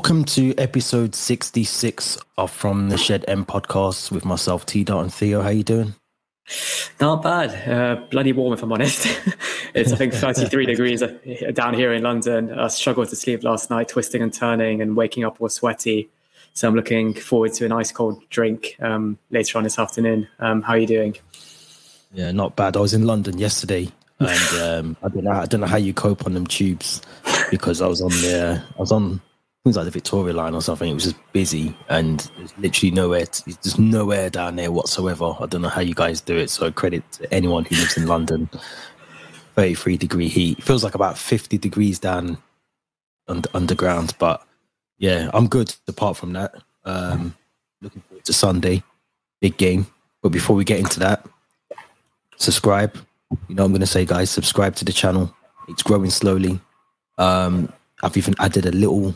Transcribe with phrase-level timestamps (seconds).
[0.00, 5.12] Welcome to episode 66 of From the Shed End podcast with myself, T Dot and
[5.12, 5.42] Theo.
[5.42, 5.94] How are you doing?
[7.02, 7.68] Not bad.
[7.68, 9.04] Uh, bloody warm, if I'm honest.
[9.74, 11.18] it's, I think, 33 degrees uh,
[11.52, 12.50] down here in London.
[12.50, 16.08] I struggled to sleep last night, twisting and turning and waking up all sweaty.
[16.54, 20.26] So I'm looking forward to an ice cold drink um, later on this afternoon.
[20.38, 21.16] Um, how are you doing?
[22.14, 22.74] Yeah, not bad.
[22.74, 23.88] I was in London yesterday,
[24.18, 25.32] and um, I don't know.
[25.32, 27.02] I don't know how you cope on them tubes
[27.50, 28.64] because I was on the.
[28.78, 29.20] I was on
[29.64, 30.90] things like the Victoria line or something.
[30.90, 33.26] It was just busy and there's literally nowhere.
[33.26, 35.34] To, there's nowhere down there whatsoever.
[35.38, 36.50] I don't know how you guys do it.
[36.50, 38.48] So credit to anyone who lives in London.
[39.56, 40.58] 33 degree heat.
[40.58, 42.38] It feels like about 50 degrees down
[43.28, 44.42] under, underground, but
[44.98, 45.74] yeah, I'm good.
[45.88, 47.34] Apart from that, um,
[47.80, 48.82] looking forward to Sunday,
[49.40, 49.86] big game.
[50.22, 51.26] But before we get into that,
[52.36, 52.96] subscribe.
[53.48, 55.34] You know, I'm going to say, guys, subscribe to the channel.
[55.68, 56.60] It's growing slowly.
[57.18, 57.72] Um,
[58.02, 59.14] I've even added a little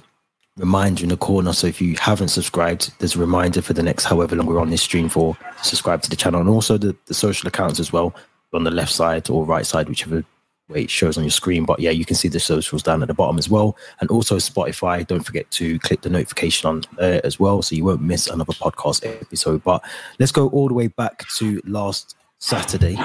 [0.56, 1.52] reminder in the corner.
[1.52, 4.70] So if you haven't subscribed, there's a reminder for the next however long we're on
[4.70, 5.36] this stream for.
[5.62, 8.14] Subscribe to the channel and also the, the social accounts as well
[8.52, 10.24] on the left side or right side, whichever
[10.68, 11.64] way it shows on your screen.
[11.64, 13.76] But yeah, you can see the socials down at the bottom as well.
[14.00, 15.06] And also Spotify.
[15.06, 18.52] Don't forget to click the notification on there as well so you won't miss another
[18.52, 19.62] podcast episode.
[19.64, 19.84] But
[20.18, 22.96] let's go all the way back to last Saturday.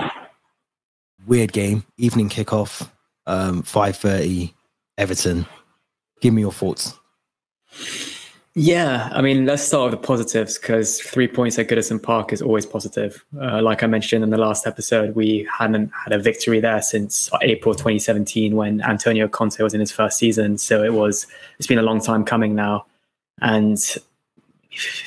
[1.25, 2.89] Weird game, evening kickoff,
[3.25, 4.53] um, 5.30,
[4.97, 5.45] Everton.
[6.21, 6.98] Give me your thoughts.
[8.55, 12.41] Yeah, I mean, let's start with the positives because three points at Goodison Park is
[12.41, 13.23] always positive.
[13.39, 17.29] Uh, like I mentioned in the last episode, we hadn't had a victory there since
[17.41, 20.57] April 2017 when Antonio Conte was in his first season.
[20.57, 22.85] So it was, it's been a long time coming now.
[23.39, 23.77] And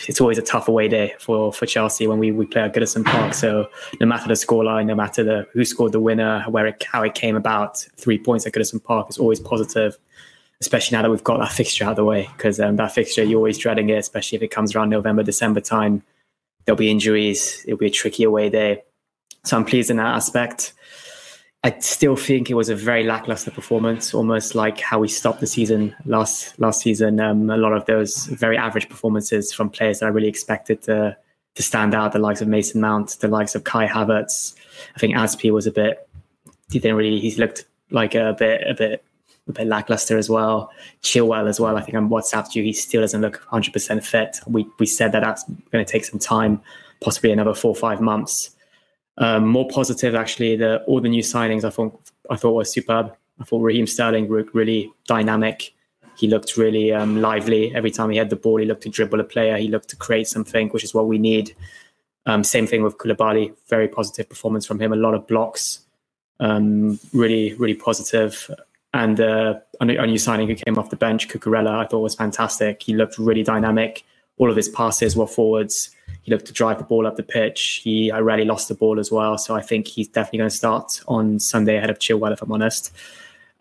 [0.07, 3.05] it's always a tough away day for, for Chelsea when we, we play at Goodison
[3.05, 3.35] Park.
[3.35, 3.69] So
[4.01, 7.15] no matter the scoreline, no matter the who scored the winner, where it, how it
[7.15, 9.99] came about, three points at Goodison Park is always positive
[10.63, 12.31] especially now that we've got that fixture out of the way.
[12.37, 15.61] Because um, that fixture, you're always dreading it, especially if it comes around November, December
[15.61, 16.03] time.
[16.65, 17.65] There'll be injuries.
[17.67, 18.85] It'll be a tricky away day.
[19.45, 20.73] So I'm pleased in that aspect.
[21.65, 25.47] I still think it was a very lackluster performance, almost like how we stopped the
[25.49, 27.21] season last last season.
[27.21, 31.17] Um, a lot of those very average performances from players that I really expected to
[31.55, 34.55] to stand out, the likes of Mason Mount, the likes of Kai Havertz.
[34.97, 36.09] I think Azpi was a bit.
[36.71, 37.19] He didn't really.
[37.21, 39.05] He looked like a bit a bit
[39.49, 40.71] a bit lackluster as well.
[41.03, 41.77] Chilwell as well.
[41.77, 44.41] I think on WhatsApp you, he still doesn't look 100% fit.
[44.47, 46.61] We we said that that's going to take some time,
[47.01, 48.51] possibly another four or five months.
[49.19, 51.99] Um, more positive, actually, the all the new signings I thought
[52.31, 53.15] I thought were superb.
[53.41, 55.75] I thought Raheem Sterling looked really dynamic.
[56.17, 58.59] He looked really um, lively every time he had the ball.
[58.59, 59.57] He looked to dribble a player.
[59.57, 61.55] He looked to create something, which is what we need.
[62.27, 63.55] Um, same thing with Koulibaly.
[63.69, 64.93] Very positive performance from him.
[64.93, 65.81] A lot of blocks.
[66.39, 68.51] Um, really, really positive.
[68.95, 72.83] And uh, a new signing who came off the bench, Cucurella, I thought was fantastic.
[72.83, 74.05] He looked really dynamic.
[74.37, 75.91] All of his passes were forwards.
[76.23, 77.81] He looked to drive the ball up the pitch.
[77.83, 79.39] He I rarely lost the ball as well.
[79.39, 82.53] So I think he's definitely going to start on Sunday ahead of Chilwell, if I'm
[82.53, 82.93] honest.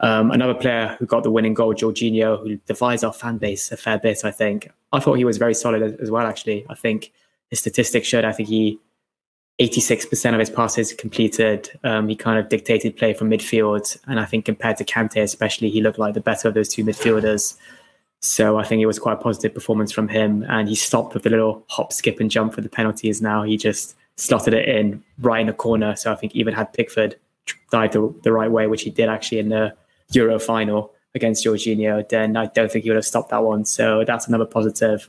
[0.02, 3.78] Um, another player who got the winning goal, Jorginho, who divides our fan base a
[3.78, 4.70] fair bit, I think.
[4.92, 6.66] I thought he was very solid as, as well, actually.
[6.70, 7.14] I think
[7.50, 8.80] his statistics showed I think he
[9.62, 11.70] 86% of his passes completed.
[11.84, 13.96] Um, he kind of dictated play from midfield.
[14.08, 16.84] And I think compared to Kante, especially, he looked like the better of those two
[16.84, 17.56] midfielders.
[18.22, 20.44] So I think it was quite a positive performance from him.
[20.50, 23.44] And he stopped with a little hop, skip, and jump for the penalties now.
[23.44, 25.96] He just slotted it in right in the corner.
[25.96, 27.16] So I think even had Pickford
[27.72, 29.76] died the, the right way, which he did actually in the
[30.14, 33.66] Euro final against Jorginho, then I don't think he would have stopped that one.
[33.66, 35.08] So that's another positive.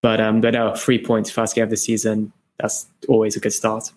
[0.00, 3.52] But um, but no, three points first game of the season that's always a good
[3.52, 3.92] start.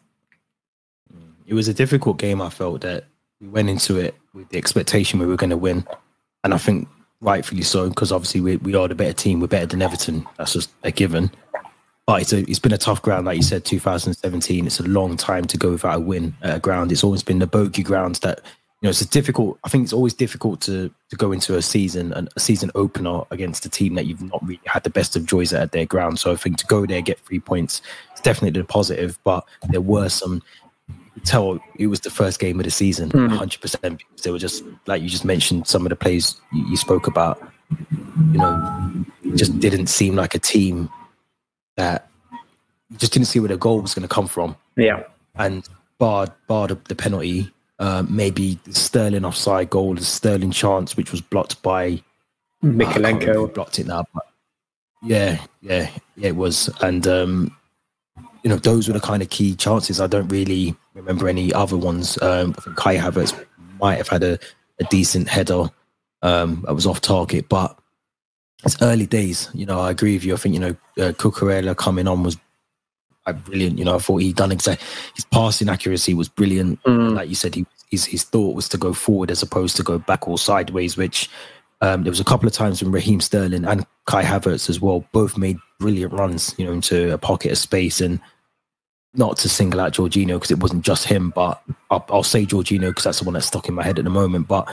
[1.45, 2.41] It was a difficult game.
[2.41, 3.05] I felt that
[3.39, 5.85] we went into it with the expectation we were going to win,
[6.43, 6.87] and I think
[7.21, 9.39] rightfully so because obviously we, we are the better team.
[9.39, 10.27] We're better than Everton.
[10.37, 11.31] That's just a given.
[12.05, 13.65] But it's, a, it's been a tough ground, like you said.
[13.65, 14.65] 2017.
[14.65, 16.91] It's a long time to go without a win at a ground.
[16.91, 18.39] It's always been the bogey grounds that
[18.83, 19.57] know, it's a difficult.
[19.63, 23.23] I think it's always difficult to to go into a season and a season opener
[23.31, 26.19] against a team that you've not really had the best of joys at their ground.
[26.19, 27.81] So I think to go there get three points
[28.13, 29.17] is definitely a positive.
[29.23, 30.43] But there were some.
[31.23, 33.27] Tell it was the first game of the season, hmm.
[33.29, 34.03] hundred percent.
[34.21, 37.41] They were just like you just mentioned some of the plays you, you spoke about.
[38.31, 40.89] You know, just didn't seem like a team
[41.75, 42.07] that
[42.97, 44.55] just didn't see where the goal was going to come from.
[44.75, 45.03] Yeah,
[45.35, 51.21] and barred barred the penalty uh, maybe Sterling offside goal, the Sterling chance, which was
[51.21, 52.01] blocked by
[52.63, 53.45] Mykolenko.
[53.45, 54.27] Uh, blocked it now, but
[55.03, 56.69] yeah, yeah, yeah, it was.
[56.81, 57.55] And um,
[58.43, 60.01] you know, those were the kind of key chances.
[60.01, 62.21] I don't really remember any other ones.
[62.21, 63.45] Um, I think Kai Havertz
[63.79, 64.39] might have had a,
[64.79, 65.69] a decent header
[66.21, 67.77] um, that was off target, but
[68.63, 69.49] it's early days.
[69.53, 70.33] You know, I agree with you.
[70.33, 72.37] I think you know uh, Cucurella coming on was
[73.27, 73.77] uh, brilliant.
[73.77, 74.85] You know, I thought he done exactly
[75.15, 76.81] his passing accuracy was brilliant.
[76.83, 77.15] Mm.
[77.15, 79.99] Like you said, he his his thought was to go forward as opposed to go
[79.99, 81.29] back or sideways, which
[81.81, 85.05] um, there was a couple of times when Raheem Sterling and Kai Havertz as well
[85.11, 88.19] both made brilliant runs, you know, into a pocket of space and
[89.13, 92.89] not to single out Jorginho because it wasn't just him, but I'll, I'll say Jorginho
[92.89, 94.47] because that's the one that's stuck in my head at the moment.
[94.47, 94.67] But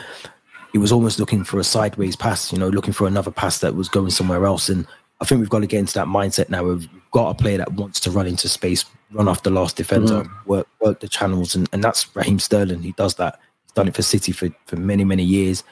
[0.72, 3.74] he was almost looking for a sideways pass, you know, looking for another pass that
[3.74, 4.68] was going somewhere else.
[4.68, 4.86] And
[5.20, 6.64] I think we've got to get into that mindset now.
[6.64, 10.24] We've got a player that wants to run into space, run off the last defender,
[10.24, 10.50] mm-hmm.
[10.50, 12.82] work work the channels, and, and that's Raheem Sterling.
[12.82, 13.38] He does that.
[13.62, 15.62] He's done it for City for, for many, many years.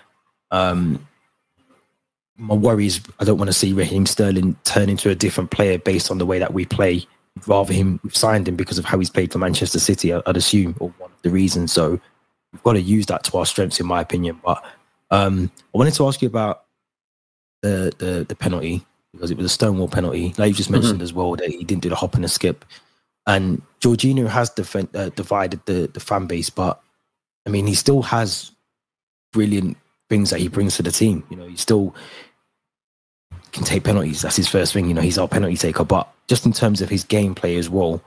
[0.52, 1.06] Um,
[2.38, 5.78] my worry is I don't want to see Raheem Sterling turn into a different player
[5.78, 7.06] based on the way that we play.
[7.46, 10.14] Rather him, we've signed him because of how he's played for Manchester City.
[10.14, 11.72] I'd assume, or one of the reasons.
[11.72, 12.00] So
[12.52, 14.40] we've got to use that to our strengths, in my opinion.
[14.44, 14.64] But
[15.10, 16.64] um, I wanted to ask you about
[17.62, 20.34] the the, the penalty because it was a Stonewall penalty.
[20.38, 21.02] Like you just mentioned mm-hmm.
[21.02, 22.64] as well that he didn't do the hop and the skip.
[23.26, 26.82] And Jorginho has defend, uh, divided the, the fan base, but
[27.46, 28.52] I mean, he still has
[29.32, 29.76] brilliant
[30.08, 31.24] things that he brings to the team.
[31.30, 31.94] You know, he still
[33.52, 34.22] can take penalties.
[34.22, 34.86] That's his first thing.
[34.88, 35.84] You know, he's our penalty taker.
[35.84, 38.02] But just in terms of his gameplay as well,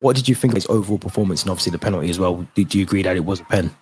[0.00, 2.46] what did you think of his overall performance and obviously the penalty as well?
[2.54, 3.74] Did you agree that it was a pen?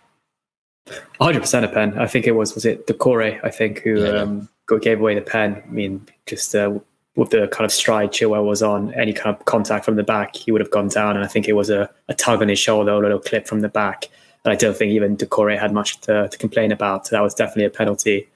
[1.21, 1.99] 100% a pen.
[1.99, 4.21] I think it was, was it Doucouré, I think, who yeah.
[4.21, 4.49] um,
[4.81, 5.63] gave away the pen.
[5.67, 6.79] I mean, just uh,
[7.17, 10.37] with the kind of stride Chilwell was on, any kind of contact from the back,
[10.37, 11.17] he would have gone down.
[11.17, 13.61] And I think it was a, a tug on his shoulder, a little clip from
[13.61, 14.09] the back.
[14.45, 17.07] And I don't think even Doucouré had much to, to, complain about.
[17.07, 18.29] So That was definitely a penalty.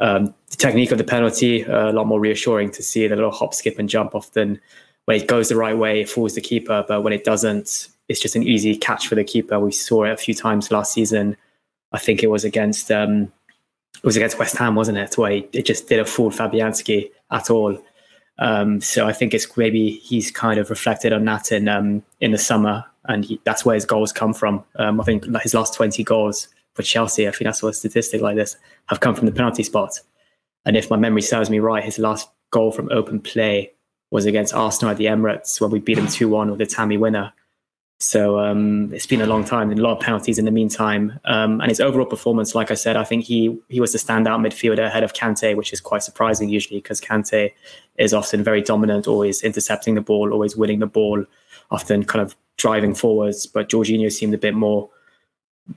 [0.00, 3.30] Um, the technique of the penalty, uh, a lot more reassuring to see the little
[3.30, 4.14] hop, skip, and jump.
[4.14, 4.60] Often
[5.04, 6.84] when it goes the right way, it fools the keeper.
[6.86, 9.58] But when it doesn't, it's just an easy catch for the keeper.
[9.60, 11.36] We saw it a few times last season.
[11.92, 13.32] I think it was against um,
[13.96, 15.16] it was against West Ham, wasn't it?
[15.16, 17.78] Where it just did a fool Fabianski at all.
[18.38, 22.32] Um, so I think it's maybe he's kind of reflected on that in um, in
[22.32, 24.64] the summer, and he, that's where his goals come from.
[24.76, 28.20] Um, I think his last twenty goals for Chelsea, I think that's what a statistic
[28.20, 28.56] like this
[28.86, 30.00] have come from the penalty spot.
[30.64, 33.72] And if my memory serves me right, his last goal from open play
[34.10, 36.96] was against Arsenal at the Emirates when we beat them two one with the Tammy
[36.96, 37.32] winner.
[37.98, 41.18] So um, it's been a long time and a lot of penalties in the meantime.
[41.24, 44.40] Um, and his overall performance, like I said, I think he he was the standout
[44.40, 47.52] midfielder ahead of Kante, which is quite surprising usually because Kante
[47.96, 51.24] is often very dominant, always intercepting the ball, always winning the ball,
[51.70, 53.46] often kind of driving forwards.
[53.46, 54.90] But Jorginho seemed a bit more,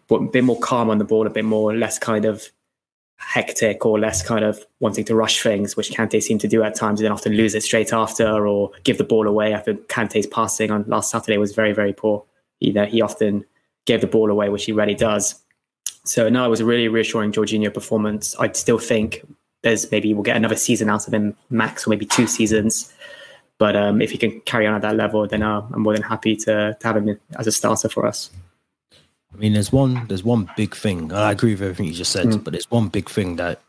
[0.09, 2.51] a bit more calm on the ball, a bit more less kind of
[3.17, 6.75] hectic or less kind of wanting to rush things, which Kante seemed to do at
[6.75, 9.53] times, and then often lose it straight after or give the ball away.
[9.53, 12.23] I think Kante's passing on last Saturday was very, very poor.
[12.59, 13.45] He, he often
[13.85, 15.41] gave the ball away, which he rarely does.
[16.03, 18.35] So no, it was a really reassuring Jorginho performance.
[18.37, 19.25] I still think
[19.63, 22.93] there's maybe we'll get another season out of him, max, or maybe two seasons.
[23.57, 26.03] But um, if he can carry on at that level, then uh, I'm more than
[26.03, 28.29] happy to, to have him as a starter for us.
[29.33, 30.99] I mean, there's one there's one big thing.
[30.99, 32.43] and I agree with everything you just said, mm.
[32.43, 33.61] but there's one big thing that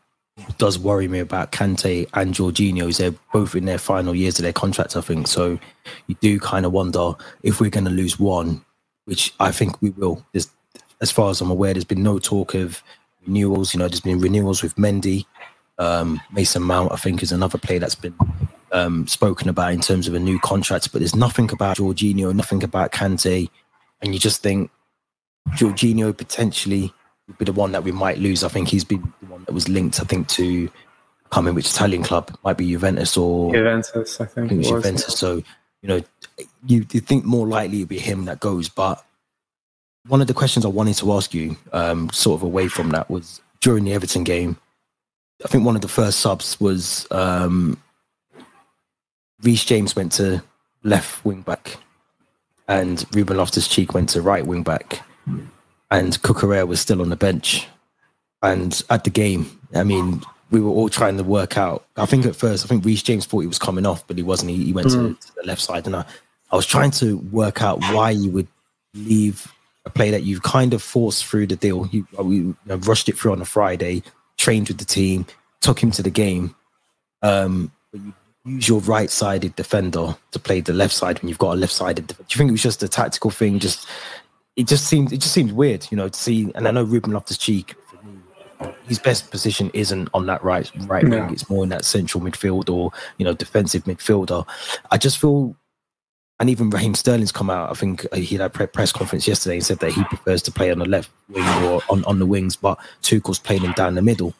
[0.57, 4.43] does worry me about Kante and Jorginho is they're both in their final years of
[4.43, 5.27] their contracts, I think.
[5.27, 5.59] So
[6.07, 7.13] you do kind of wonder
[7.43, 8.63] if we're going to lose one,
[9.05, 10.25] which I think we will.
[10.31, 10.49] There's,
[11.01, 12.83] as far as I'm aware, there's been no talk of
[13.25, 13.73] renewals.
[13.73, 15.25] You know, there's been renewals with Mendy,
[15.77, 16.91] um, Mason Mount.
[16.91, 18.15] I think is another player that's been
[18.71, 22.63] um, spoken about in terms of a new contract, but there's nothing about Jorginho, nothing
[22.63, 23.49] about Kante,
[24.01, 24.71] and you just think
[25.55, 26.93] Jorginho potentially
[27.37, 28.43] be the one that we might lose.
[28.43, 30.69] I think he's been the one that was linked, I think, to
[31.29, 34.19] coming which Italian club might be Juventus or Juventus.
[34.19, 35.17] I think, I think it was, Juventus.
[35.17, 35.43] So
[35.81, 36.01] you know,
[36.65, 38.69] you, you think more likely it'd be him that goes.
[38.69, 39.03] But
[40.07, 43.09] one of the questions I wanted to ask you, um, sort of away from that,
[43.09, 44.57] was during the Everton game.
[45.43, 47.81] I think one of the first subs was um,
[49.41, 50.43] Reece James went to
[50.83, 51.77] left wing back,
[52.67, 55.01] and Ruben Loftus Cheek went to right wing back
[55.91, 57.67] and Cucurella was still on the bench.
[58.41, 60.21] And at the game, I mean,
[60.51, 61.85] we were all trying to work out.
[61.97, 64.23] I think at first, I think Reece James thought he was coming off, but he
[64.23, 64.51] wasn't.
[64.51, 65.19] He, he went mm.
[65.19, 66.05] to, to, the left side, and I,
[66.51, 68.47] I was trying to work out why you would
[68.93, 69.51] leave
[69.85, 71.87] a play that you've kind of forced through the deal.
[71.87, 74.03] You, uh, we you know, rushed it through on a Friday,
[74.37, 75.25] trained with the team,
[75.61, 76.55] took him to the game.
[77.21, 78.13] Um, but you
[78.45, 82.07] use your right-sided defender to play the left side when you've got a left-sided.
[82.07, 83.59] Do you think it was just a tactical thing?
[83.59, 83.87] Just
[84.59, 86.51] it just seems it just seems weird, you know, to see.
[86.53, 87.75] And I know Ruben Loftus Cheek,
[88.87, 91.17] his best position isn't on that right right no.
[91.17, 91.33] wing.
[91.33, 94.45] It's more in that central midfield or you know defensive midfielder.
[94.91, 95.55] I just feel,
[96.41, 97.69] and even Raheem Sterling's come out.
[97.69, 100.71] I think he had a press conference yesterday and said that he prefers to play
[100.71, 104.01] on the left wing or on, on the wings, but Tuchel's playing him down the
[104.01, 104.33] middle.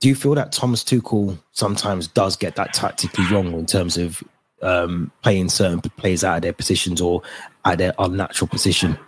[0.00, 4.22] do you feel that Thomas Tuchel sometimes does get that tactically wrong in terms of
[4.60, 7.22] um, playing certain players out of their positions or
[7.64, 8.98] at their unnatural position?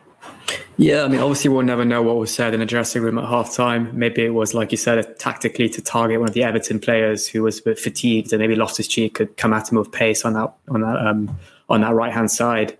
[0.76, 3.24] Yeah, I mean, obviously, we'll never know what was said in the dressing room at
[3.24, 3.92] halftime.
[3.92, 7.42] Maybe it was, like you said, tactically to target one of the Everton players who
[7.42, 10.32] was a bit fatigued, and maybe Loftus Cheek could come at him with pace on
[10.34, 12.78] that on that um, on that right hand side.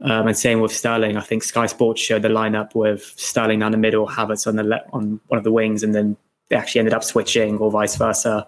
[0.00, 1.16] Um, and same with Sterling.
[1.16, 4.62] I think Sky Sports showed the lineup with Sterling down the middle, Havertz on the
[4.62, 6.16] le- on one of the wings, and then
[6.50, 8.46] they actually ended up switching, or vice versa.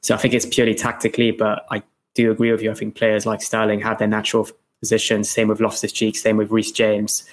[0.00, 1.82] So I think it's purely tactically, but I
[2.14, 2.70] do agree with you.
[2.70, 4.48] I think players like Sterling have their natural
[4.80, 5.28] positions.
[5.28, 6.16] Same with Loftus Cheek.
[6.16, 7.24] Same with Reece James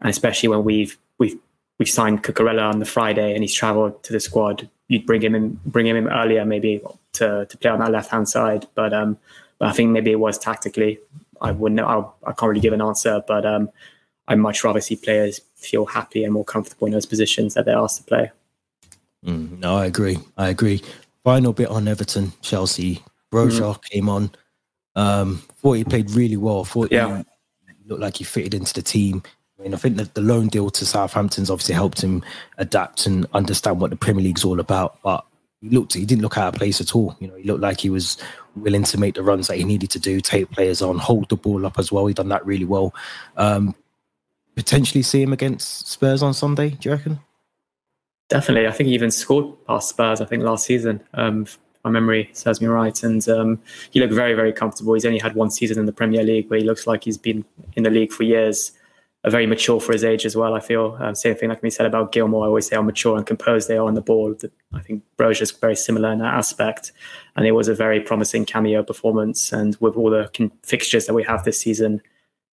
[0.00, 1.38] and especially when we've we've
[1.78, 5.34] we've signed Cucurella on the Friday and he's travelled to the squad, you'd bring him
[5.34, 6.80] in bring him in earlier maybe
[7.14, 8.66] to to play on that left hand side.
[8.74, 9.18] But um,
[9.58, 10.98] but I think maybe it was tactically.
[11.40, 11.80] I wouldn't.
[11.80, 13.70] I, I can't really give an answer, but um,
[14.28, 17.78] I'd much rather see players feel happy and more comfortable in those positions that they're
[17.78, 18.30] asked to play.
[19.24, 20.18] Mm, no, I agree.
[20.36, 20.82] I agree.
[21.24, 23.02] Final bit on Everton, Chelsea.
[23.32, 23.82] Broja mm.
[23.84, 24.30] came on.
[24.96, 26.64] Um, thought he played really well.
[26.64, 27.22] Thought yeah.
[27.66, 29.22] he looked like he fitted into the team.
[29.60, 32.24] I mean, I think that the loan deal to Southampton's obviously helped him
[32.56, 34.98] adapt and understand what the Premier League's all about.
[35.02, 35.24] But
[35.60, 37.14] he looked, he didn't look out of place at all.
[37.20, 38.16] You know, he looked like he was
[38.56, 41.36] willing to make the runs that he needed to do, take players on, hold the
[41.36, 42.06] ball up as well.
[42.06, 42.94] He done that really well.
[43.36, 43.74] Um,
[44.56, 46.70] potentially see him against Spurs on Sunday.
[46.70, 47.20] Do you reckon?
[48.30, 48.66] Definitely.
[48.66, 50.22] I think he even scored past Spurs.
[50.22, 51.02] I think last season.
[51.12, 51.46] Um,
[51.84, 54.94] my memory serves me right, and um, he looked very, very comfortable.
[54.94, 57.44] He's only had one season in the Premier League, but he looks like he's been
[57.74, 58.72] in the league for years
[59.24, 60.54] are very mature for his age as well.
[60.54, 62.44] I feel um, same thing like we said about Gilmour.
[62.44, 64.34] I always say how mature and composed they are on the ball.
[64.72, 66.92] I think Broja is very similar in that aspect,
[67.36, 69.52] and it was a very promising cameo performance.
[69.52, 72.00] And with all the con- fixtures that we have this season,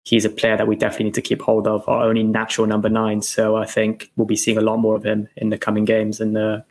[0.03, 1.87] he's a player that we definitely need to keep hold of.
[1.87, 5.05] Our only natural number nine, so I think we'll be seeing a lot more of
[5.05, 6.65] him in the coming games and the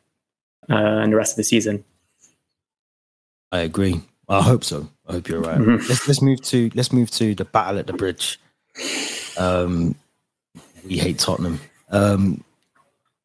[0.68, 1.84] uh, and the rest of the season.
[3.50, 4.02] I agree.
[4.28, 4.90] I hope so.
[5.06, 5.58] I hope you're right.
[5.58, 5.88] Mm-hmm.
[5.88, 8.38] Let's let's move to let's move to the battle at the bridge.
[9.38, 9.94] Um,
[10.84, 11.60] we hate Tottenham.
[11.90, 12.44] Um,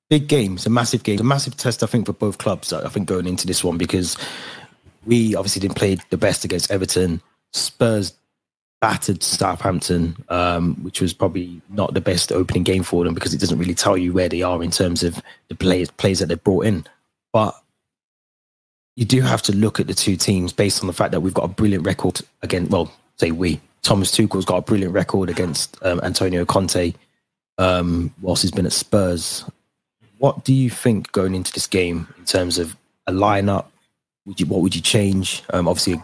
[0.09, 0.55] big game.
[0.55, 1.15] It's a massive game.
[1.15, 2.73] It's a massive test, I think, for both clubs.
[2.73, 4.17] I think going into this one because
[5.05, 7.21] we obviously didn't play the best against Everton.
[7.53, 8.13] Spurs
[8.81, 13.39] battered Southampton, um, which was probably not the best opening game for them because it
[13.39, 16.43] doesn't really tell you where they are in terms of the players players that they've
[16.43, 16.85] brought in.
[17.31, 17.55] But
[18.95, 21.33] you do have to look at the two teams based on the fact that we've
[21.33, 22.67] got a brilliant record again.
[22.69, 26.93] Well, say we Thomas Tuchel's got a brilliant record against um, Antonio Conte
[27.57, 29.43] um, whilst he's been at Spurs.
[30.17, 32.75] What do you think going into this game in terms of
[33.07, 33.65] a lineup?
[34.25, 35.41] Would you, what would you change?
[35.51, 36.01] Um, obviously,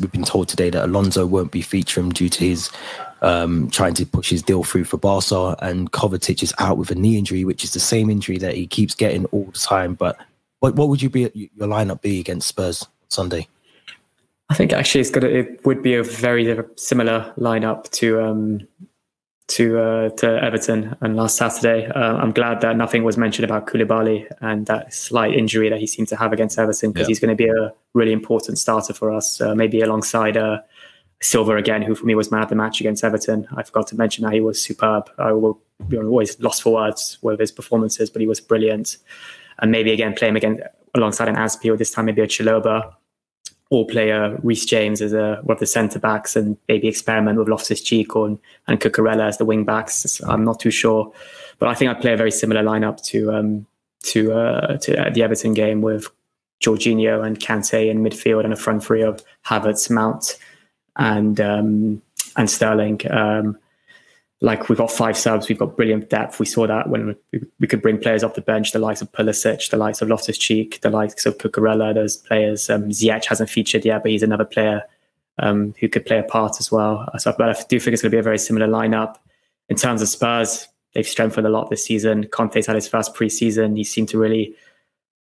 [0.00, 2.70] we've been told today that Alonso won't be featuring due to his
[3.22, 6.94] um, trying to push his deal through for Barca, and Kovacic is out with a
[6.94, 9.94] knee injury, which is the same injury that he keeps getting all the time.
[9.94, 10.16] But
[10.60, 13.48] what, what would you be your lineup be against Spurs Sunday?
[14.48, 18.68] I think actually it's gonna it would be a very similar lineup to um,
[19.48, 21.86] to uh, to Everton and last Saturday.
[21.86, 25.86] Uh, I'm glad that nothing was mentioned about Koulibaly and that slight injury that he
[25.86, 27.08] seemed to have against Everton because yeah.
[27.08, 29.40] he's going to be a really important starter for us.
[29.40, 30.60] Uh, maybe alongside uh,
[31.20, 33.48] Silva again, who for me was man of the match against Everton.
[33.56, 35.10] I forgot to mention that he was superb.
[35.18, 38.96] I will be always lost for words with his performances, but he was brilliant.
[39.58, 40.60] And maybe again play him again
[40.94, 42.92] alongside an Azpi or this time maybe a Chalobah
[43.70, 47.48] all player Reece James as a one of the centre backs and maybe experiment with
[47.48, 50.20] Loftus Cheek and, and Cucurella as the wing backs.
[50.22, 51.12] I'm not too sure,
[51.58, 53.66] but I think I'd play a very similar lineup to um,
[54.04, 56.08] to uh, to the Everton game with
[56.60, 60.38] Jorginho and Kante in midfield and a front three of Havertz, Mount,
[60.96, 62.02] and um,
[62.36, 63.00] and Sterling.
[63.10, 63.58] Um,
[64.46, 66.38] like we've got five subs, we've got brilliant depth.
[66.38, 69.10] We saw that when we, we could bring players off the bench, the likes of
[69.10, 72.70] Pulisic, the likes of Loftus Cheek, the likes of Cucurella, those players.
[72.70, 74.82] Um, Ziyech hasn't featured yet, but he's another player
[75.40, 77.08] um, who could play a part as well.
[77.18, 79.16] So, but I do think it's going to be a very similar lineup.
[79.68, 82.28] In terms of Spurs, they've strengthened a lot this season.
[82.28, 83.76] Conte's had his first preseason.
[83.76, 84.54] He seemed to really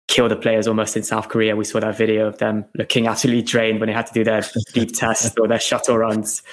[0.09, 1.55] kill the players almost in South Korea.
[1.55, 4.43] We saw that video of them looking absolutely drained when they had to do their
[4.73, 6.43] deep test or their shuttle runs.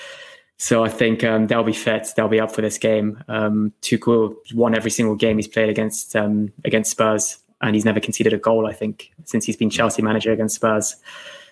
[0.57, 2.09] So I think um, they'll be fit.
[2.17, 3.23] They'll be up for this game.
[3.29, 8.01] Um, Tuchel won every single game he's played against um, against Spurs, and he's never
[8.01, 8.67] conceded a goal.
[8.67, 10.97] I think since he's been Chelsea manager against Spurs.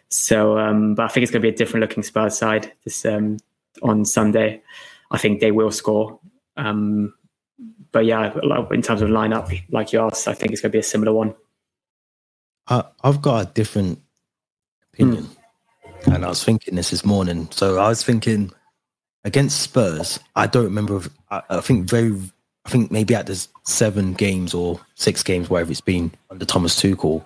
[0.08, 3.04] So, um, but I think it's going to be a different looking Spurs side this
[3.04, 3.38] um,
[3.82, 4.62] on Sunday.
[5.10, 6.18] I think they will score.
[6.56, 7.14] Um,
[7.92, 8.32] but yeah,
[8.70, 11.12] in terms of lineup, like you asked, I think it's going to be a similar
[11.12, 11.34] one.
[12.68, 14.00] I, I've got a different
[14.92, 15.28] opinion,
[15.84, 16.14] mm.
[16.14, 17.48] and I was thinking this this morning.
[17.50, 18.52] So I was thinking
[19.24, 21.02] against Spurs, I don't remember.
[21.30, 22.16] I, I, think very,
[22.64, 26.80] I think maybe at the seven games or six games, wherever it's been under Thomas
[26.80, 27.24] Tuchel,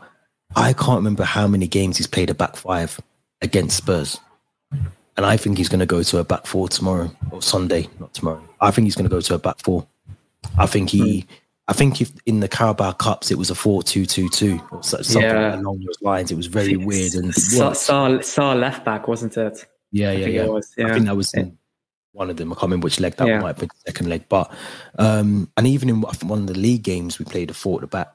[0.55, 3.01] I can't remember how many games he's played a back five
[3.43, 4.21] against Spurs.
[5.17, 8.13] And I think he's going to go to a back four tomorrow or Sunday, not
[8.13, 8.43] tomorrow.
[8.61, 9.87] I think he's going to go to a back four.
[10.59, 11.27] I think he.
[11.69, 15.57] I think if in the Carabao Cups it was a four-two-two-two or something yeah.
[15.57, 16.31] along those lines.
[16.31, 17.73] It was very weird and Sarr,
[18.21, 19.67] Sarr left back, wasn't it?
[19.91, 20.87] Yeah, yeah, yeah.
[20.87, 21.47] I think that was yeah.
[22.17, 22.53] One of them.
[22.53, 23.41] I can't remember which leg that yeah.
[23.41, 24.53] might be the second leg, but
[24.99, 27.87] um, and even in one of the league games, we played a four at the
[27.87, 28.09] back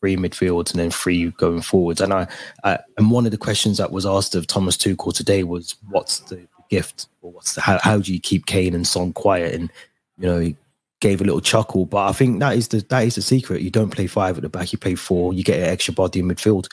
[0.00, 2.00] three midfields and then three going forwards.
[2.00, 2.28] And I,
[2.64, 6.20] I, and one of the questions that was asked of Thomas Tuchel today was, "What's
[6.20, 9.70] the gift, or what's the, how, how do you keep Kane and Son quiet?" And
[10.18, 10.56] you know, he
[11.00, 13.62] gave a little chuckle, but I think that is the that is the secret.
[13.62, 15.32] You don't play five at the back; you play four.
[15.32, 16.68] You get an extra body in midfield,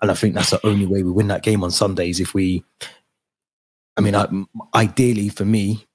[0.00, 2.20] and I think that's the only way we win that game on Sundays.
[2.20, 2.64] If we,
[3.96, 4.28] I mean, I,
[4.74, 5.86] ideally for me,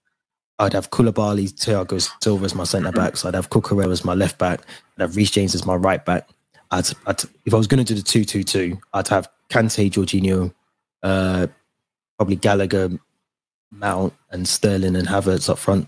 [0.57, 3.25] I'd have Koulibaly, Thiago Silva as my centre backs.
[3.25, 4.61] I'd have Cucurella as my left back.
[4.97, 6.29] I'd have Reece James as my right back.
[6.71, 10.53] I'd, I'd, if I was going to do the two-two-two, I'd have Kante, Jorginho,
[11.03, 11.47] uh,
[12.17, 12.97] probably Gallagher,
[13.71, 15.87] Mount, and Sterling and Havertz up front.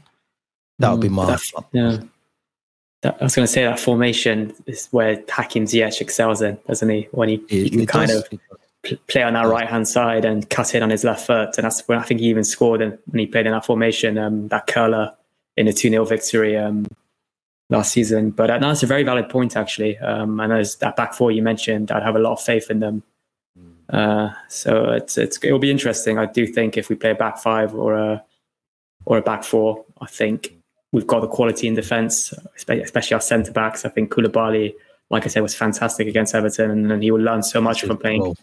[0.79, 1.25] That would be mm, my.
[1.25, 1.97] That, yeah.
[3.03, 6.89] That, I was going to say that formation is where Hakim Ziyech excels in, doesn't
[6.89, 7.07] he?
[7.11, 8.23] When he, it, he can kind does.
[8.23, 8.39] of
[9.07, 11.57] play on our right hand side and cut in on his left foot.
[11.57, 14.47] And that's when I think he even scored when he played in that formation, um,
[14.49, 15.13] that curler
[15.55, 16.57] in a 2 0 victory.
[16.57, 16.87] Um,
[17.69, 18.31] last season.
[18.31, 19.97] But uh, no, that's a very valid point, actually.
[19.97, 22.79] Um, and as that back four you mentioned, I'd have a lot of faith in
[22.79, 23.03] them.
[23.89, 26.17] Uh, so it's, it's it'll be interesting.
[26.17, 28.23] I do think if we play a back five or a
[29.05, 30.53] or a back four, I think
[30.91, 33.85] we've got the quality in defence, especially our centre backs.
[33.85, 34.73] I think Koulibaly,
[35.09, 37.97] like I said, was fantastic against Everton, and, and he will learn so much from
[37.97, 38.35] playing.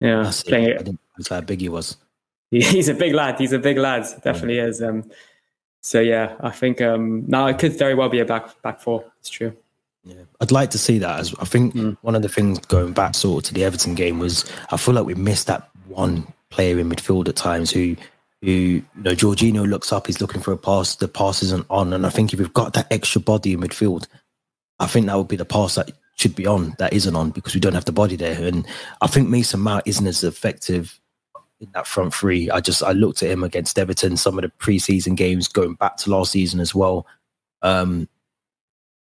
[0.00, 0.70] Yeah, That's playing.
[0.70, 0.80] It.
[0.80, 1.96] I didn't how big he was.
[2.50, 3.38] He's a big lad.
[3.38, 4.06] He's a big lad.
[4.22, 4.66] Definitely yeah.
[4.66, 4.82] is.
[4.82, 5.10] Um,
[5.80, 9.04] so yeah, I think um, now it could very well be a back back four.
[9.20, 9.56] It's true.
[10.04, 11.20] Yeah, I'd like to see that.
[11.20, 11.96] As I think mm.
[12.02, 14.94] one of the things going back sort of to the Everton game was I feel
[14.94, 17.96] like we missed that one player in midfield at times who
[18.42, 21.92] who you know Jorginho looks up, he's looking for a pass, the pass isn't on,
[21.92, 24.06] and I think if we've got that extra body in midfield,
[24.78, 27.54] I think that would be the pass that should be on that isn't on because
[27.54, 28.66] we don't have the body there, and
[29.00, 31.00] I think Mason Mount isn't as effective
[31.60, 32.50] in that front three.
[32.50, 35.96] I just I looked at him against Everton, some of the preseason games going back
[35.98, 37.06] to last season as well.
[37.62, 38.08] Um,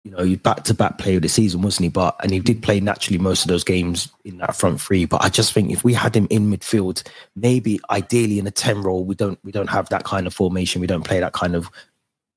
[0.03, 1.89] you know, he back to back player of the season, wasn't he?
[1.89, 5.05] But and he did play naturally most of those games in that front three.
[5.05, 7.05] But I just think if we had him in midfield,
[7.35, 10.79] maybe ideally in a ten role, we don't we don't have that kind of formation.
[10.79, 11.69] We don't play that kind of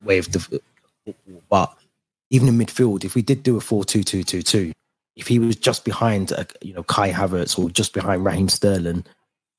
[0.03, 0.61] way of the.
[1.49, 1.73] But
[2.31, 4.73] even in midfield, if we did do a four-two-two-two-two,
[5.17, 9.05] if he was just behind, uh, you know, Kai Havertz or just behind Raheem Sterling,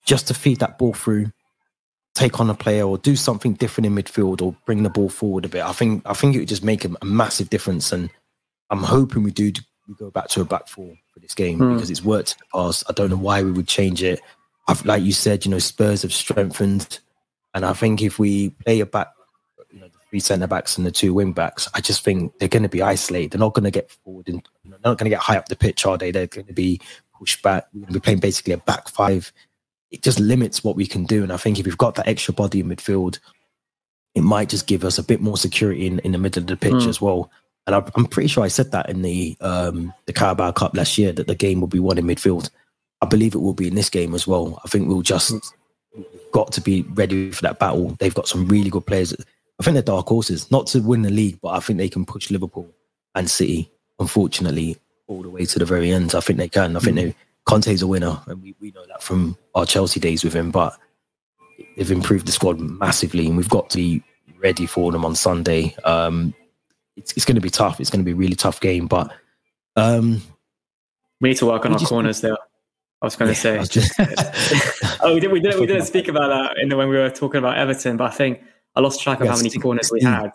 [0.06, 1.32] just to feed that ball through,
[2.16, 5.46] take on a player or do something different in midfield or bring the ball forward
[5.46, 5.64] a bit.
[5.64, 7.92] I think I think it would just make a, a massive difference.
[7.92, 8.10] And
[8.70, 9.52] I'm hoping we do
[9.88, 11.74] we go back to a back four for this game mm.
[11.74, 12.84] because it's worked in the past.
[12.90, 14.22] I don't know why we would change it.
[14.68, 17.00] I've, like you said, you know, Spurs have strengthened,
[17.54, 19.21] and I think if we play a back, you know, the
[20.12, 22.84] three centre backs and the two wing backs, I just think they're going to be
[22.84, 23.32] isolated.
[23.32, 25.56] They're not going to get forward and they're not going to get high up the
[25.56, 26.12] pitch, are they?
[26.12, 26.80] They're going to be
[27.18, 27.66] pushed back.
[27.74, 29.34] We're going to be playing basically a back five
[29.92, 31.22] it just limits what we can do.
[31.22, 33.20] And I think if we've got that extra body in midfield,
[34.16, 36.58] it might just give us a bit more security in, in the middle of the
[36.58, 36.88] pitch mm.
[36.88, 37.30] as well.
[37.68, 40.98] And I, am pretty sure I said that in the um, the Carabao Cup last
[40.98, 42.50] year that the game will be won in midfield.
[43.02, 44.60] I believe it will be in this game as well.
[44.66, 46.06] I think we'll just mm.
[46.32, 47.96] got to be ready for that battle.
[48.00, 49.14] They've got some really good players.
[49.62, 52.04] I think they're dark horses, not to win the league, but I think they can
[52.04, 52.74] push Liverpool
[53.14, 53.72] and City.
[54.00, 56.16] Unfortunately, all the way to the very end.
[56.16, 56.76] I think they can.
[56.76, 57.02] I think mm.
[57.04, 60.50] they Conte's a winner, and we, we know that from our Chelsea days with him.
[60.50, 60.76] But
[61.78, 64.04] they've improved the squad massively, and we've got to be
[64.40, 65.76] ready for them on Sunday.
[65.84, 66.34] Um,
[66.98, 67.80] it's, it's going to be tough.
[67.80, 69.14] It's going to be a really tough game, but
[69.76, 70.24] um,
[71.20, 72.36] we need to work on our corners there.
[73.00, 73.80] I was going to yeah, say.
[73.80, 73.94] Just...
[75.04, 75.32] oh, we did.
[75.32, 75.60] We didn't.
[75.60, 77.98] We didn't speak about that in the, when we were talking about Everton.
[77.98, 78.42] But I think
[78.76, 80.32] I lost track of yeah, how many 16, corners we had.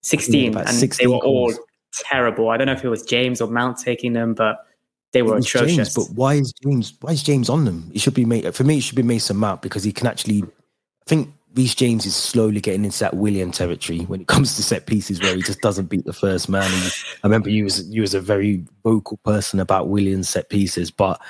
[0.00, 1.52] Sixteen, yeah, and 16 they were all
[1.92, 2.50] terrible.
[2.50, 4.64] I don't know if it was James or Mount taking them, but
[5.12, 5.76] they were atrocious.
[5.76, 6.94] James, but why is James?
[7.00, 7.90] Why is James on them?
[7.94, 8.78] It should be made for me.
[8.78, 10.42] It should be Mason Mount because he can actually.
[10.42, 14.62] I think Reece James is slowly getting into that Willian territory when it comes to
[14.62, 16.70] set pieces, where he just doesn't beat the first man.
[16.70, 16.88] He,
[17.24, 21.20] I remember you was you was a very vocal person about Willian's set pieces, but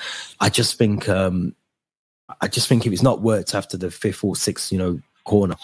[0.41, 1.55] I just think um,
[2.41, 5.55] I just think if it's not worked after the fifth or sixth, you know, corner,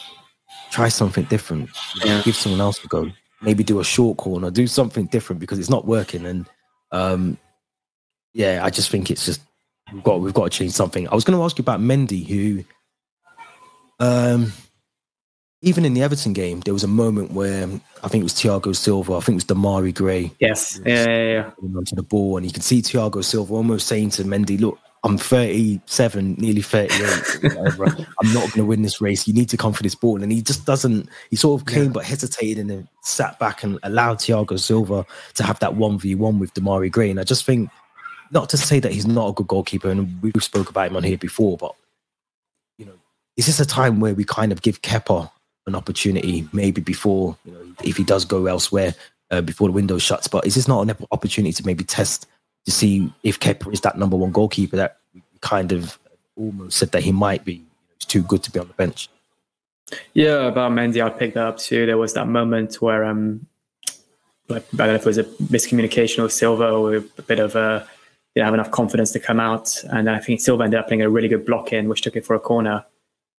[0.75, 1.69] try something different.
[2.03, 2.21] Yeah.
[2.23, 3.09] Give someone else a go.
[3.41, 6.25] Maybe do a short corner, do something different because it's not working.
[6.25, 6.45] And
[6.91, 7.37] um,
[8.33, 9.41] yeah, I just think it's just
[9.93, 11.07] we've got we've got to change something.
[11.07, 12.63] I was going to ask you about Mendy, who,
[13.99, 14.51] um,
[15.61, 17.69] even in the Everton game, there was a moment where
[18.03, 20.31] I think it was Thiago Silva, I think it was Demarai Gray.
[20.39, 21.51] Yes, yeah, yeah, yeah.
[21.77, 25.19] Onto the ball, and you can see Thiago Silva almost saying to Mendy, "Look, I'm
[25.19, 26.97] 37, nearly 38.
[27.43, 29.27] I'm not going to win this race.
[29.27, 30.23] You need to come for this ball.
[30.23, 31.07] And he just doesn't.
[31.29, 31.89] He sort of came yeah.
[31.91, 36.55] but hesitated and then sat back and allowed Thiago Silva to have that 1v1 with
[36.55, 37.11] Demarai Gray.
[37.11, 37.69] And I just think,
[38.31, 41.03] not to say that he's not a good goalkeeper, and we spoke about him on
[41.03, 41.75] here before, but,
[42.79, 42.95] you know,
[43.37, 45.29] is this a time where we kind of give Kepa
[45.67, 48.95] an opportunity, maybe before, you know, if he does go elsewhere,
[49.29, 50.27] uh, before the window shuts?
[50.27, 52.25] But is this not an opportunity to maybe test
[52.65, 54.97] to see if Kepa is that number one goalkeeper that
[55.41, 55.97] kind of
[56.35, 57.63] almost said that he might be.
[57.99, 59.09] He's too good to be on the bench.
[60.13, 61.85] Yeah, about Mendy, I'd pick that up too.
[61.85, 63.45] There was that moment where um,
[64.49, 67.55] like, I don't know if it was a miscommunication with Silva or a bit of
[67.55, 67.87] a
[68.35, 71.09] didn't have enough confidence to come out, and I think Silva ended up putting a
[71.09, 72.85] really good block in, which took it for a corner.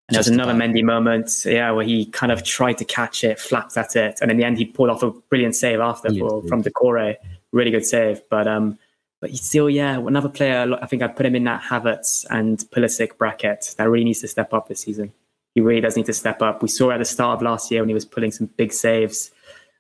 [0.09, 0.71] And there was another about.
[0.71, 4.31] Mendy moment, yeah, where he kind of tried to catch it, flapped at it, and
[4.31, 7.17] in the end he pulled off a brilliant save after for, from Doucouré.
[7.53, 8.79] Really good save, but um,
[9.21, 10.77] but he's still, yeah, another player.
[10.81, 14.29] I think I'd put him in that Havertz and Pulisic bracket that really needs to
[14.29, 15.13] step up this season.
[15.55, 16.63] He really does need to step up.
[16.63, 19.31] We saw at the start of last year when he was pulling some big saves,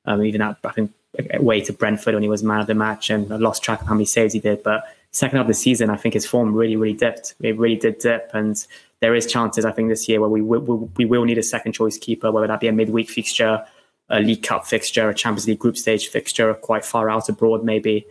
[0.06, 0.92] um, even at I think
[1.34, 3.86] away to Brentford when he was man of the match, and I lost track of
[3.86, 4.62] how many saves he did.
[4.62, 7.34] But second half of the season, I think his form really, really dipped.
[7.40, 8.66] It really did dip, and
[9.00, 11.72] there is chances I think this year where we will, we will need a second
[11.72, 13.64] choice keeper, whether that be a midweek fixture,
[14.08, 18.06] a League Cup fixture, a Champions League group stage fixture, quite far out abroad maybe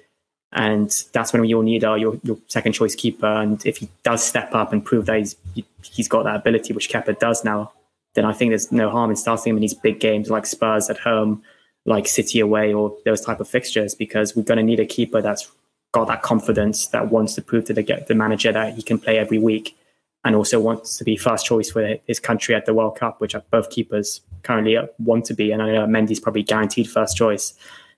[0.51, 3.27] and that's when you'll need uh, your your second choice keeper.
[3.27, 5.36] And if he does step up and prove that he's
[5.84, 7.71] he's got that ability, which Kepa does now,
[8.13, 10.89] then I think there's no harm in starting him in these big games like Spurs
[10.89, 11.43] at home,
[11.86, 15.21] like City away, or those type of fixtures because we're going to need a keeper
[15.21, 15.51] that's
[15.91, 19.17] got that confidence that wants to prove to the the manager that he can play
[19.17, 19.77] every week.
[20.23, 23.36] And also wants to be first choice for his country at the World Cup, which
[23.51, 25.51] both keepers currently want to be.
[25.51, 27.53] And I know Mendy's probably guaranteed first choice.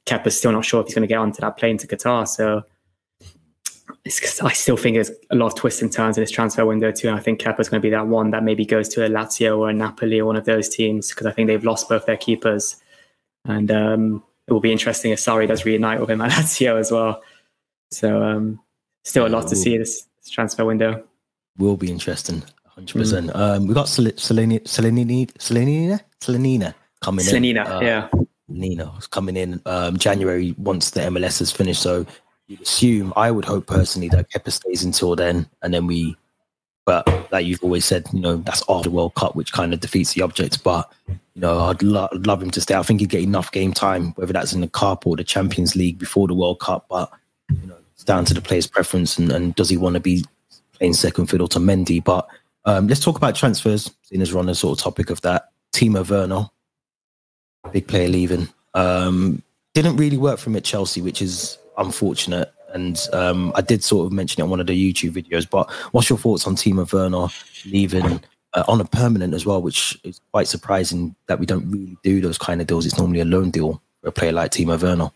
[0.07, 2.27] Kepa's still not sure if he's going to get onto that plane to Qatar.
[2.27, 2.63] So
[4.41, 7.09] I still think there's a lot of twists and turns in this transfer window too.
[7.09, 9.57] And I think Kepa's going to be that one that maybe goes to a Lazio
[9.57, 12.17] or a Napoli or one of those teams because I think they've lost both their
[12.17, 12.77] keepers.
[13.45, 16.91] And um, it will be interesting if Sarri does reunite with him at Lazio as
[16.91, 17.21] well.
[17.91, 18.59] So um,
[19.03, 21.03] still a lot to see this, this, transfer window.
[21.57, 22.43] Will be interesting,
[22.77, 23.31] 100%.
[23.31, 23.35] Mm.
[23.35, 27.57] Um, we got Slonina, Slonina, Slonina, Slonina coming in.
[27.57, 28.09] Uh, yeah.
[28.47, 31.81] Nina is coming in um, January once the MLS is finished.
[31.81, 32.05] So
[32.47, 36.17] you'd assume, I would hope personally that Kepa stays until then, and then we.
[36.85, 39.81] But like you've always said, you know, that's after the World Cup, which kind of
[39.81, 40.63] defeats the object.
[40.63, 42.75] But you know, I'd, lo- I'd love him to stay.
[42.75, 45.75] I think he'd get enough game time, whether that's in the Cup or the Champions
[45.75, 46.85] League before the World Cup.
[46.89, 47.11] But
[47.49, 50.23] you know, it's down to the player's preference and, and does he want to be
[50.73, 52.01] playing second fiddle to Mendy?
[52.01, 52.25] But
[52.63, 55.51] um, let's talk about transfers, seeing as we're on the sort of topic of that.
[55.73, 56.49] Timo Werner,
[57.67, 58.47] big player leaving.
[58.73, 62.51] Um, didn't really work for him at Chelsea, which is unfortunate.
[62.73, 65.49] And um, I did sort of mention it on one of the YouTube videos.
[65.49, 67.27] But what's your thoughts on Timo Werner
[67.65, 68.21] leaving
[68.53, 72.21] uh, on a permanent as well, which is quite surprising that we don't really do
[72.21, 72.85] those kind of deals.
[72.85, 75.11] It's normally a loan deal for a player like Timo Werner.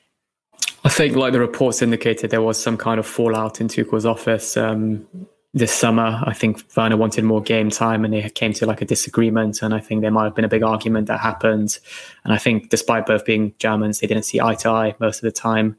[0.83, 4.57] I think, like the reports indicated, there was some kind of fallout in Tuchel's office.
[4.57, 5.07] Um,
[5.53, 6.21] this summer.
[6.25, 9.61] I think Werner wanted more game time and they came to like a disagreement.
[9.61, 11.77] And I think there might have been a big argument that happened.
[12.23, 15.23] And I think despite both being Germans, they didn't see eye to eye most of
[15.23, 15.77] the time.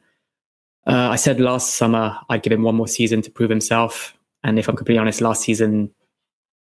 [0.87, 4.17] Uh, I said last summer I'd give him one more season to prove himself.
[4.45, 5.91] And if I'm completely honest, last season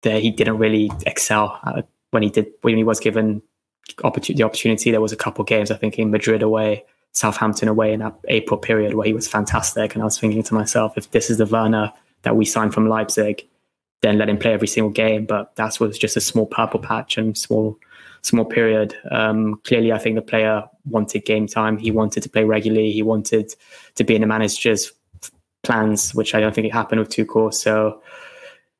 [0.02, 3.42] there he didn't really excel when he did when he was given
[4.04, 4.92] opportunity, the opportunity.
[4.92, 8.58] There was a couple games I think in Madrid away, Southampton away in that April
[8.58, 9.94] period where he was fantastic.
[9.94, 12.90] And I was thinking to myself, if this is the Werner that we signed from
[12.90, 13.48] Leipzig,
[14.02, 15.26] then let him play every single game.
[15.26, 17.78] But that was just a small purple patch and small
[18.22, 18.96] small period.
[19.12, 21.78] Um, clearly, I think the player wanted game time.
[21.78, 22.92] He wanted to play regularly.
[22.92, 23.54] He wanted
[23.96, 24.92] to be in the manager's
[25.64, 27.54] plans, which I don't think it happened with Tuchel.
[27.54, 28.02] So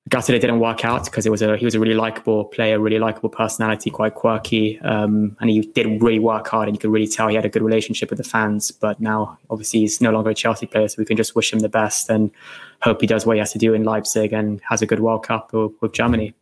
[0.10, 2.80] gutted it didn't work out because it was a he was a really likable player,
[2.80, 6.92] really likable personality, quite quirky, um, and he did really work hard, and you could
[6.92, 8.72] really tell he had a good relationship with the fans.
[8.72, 11.60] But now, obviously, he's no longer a Chelsea player, so we can just wish him
[11.60, 12.32] the best and
[12.82, 15.24] hope he does what he has to do in Leipzig and has a good World
[15.24, 16.34] Cup with Germany.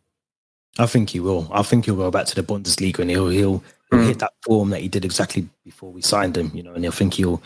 [0.78, 1.48] I think he will.
[1.52, 4.06] I think he'll go back to the Bundesliga and he'll he'll, he'll mm.
[4.06, 6.50] hit that form that he did exactly before we signed him.
[6.54, 7.42] You know, and I think he'll.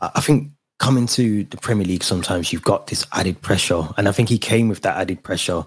[0.00, 4.12] I think coming to the Premier League, sometimes you've got this added pressure, and I
[4.12, 5.62] think he came with that added pressure.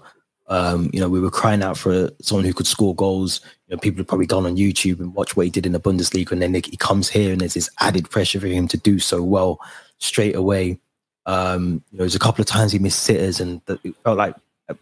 [0.48, 3.40] Um, you know, we were crying out for someone who could score goals.
[3.66, 5.80] You know, people have probably gone on YouTube and watched what he did in the
[5.80, 8.98] Bundesliga, and then he comes here and there's this added pressure for him to do
[8.98, 9.58] so well
[9.98, 10.78] straight away.
[11.26, 14.34] Um, you know, there's a couple of times he missed sitters, and it felt like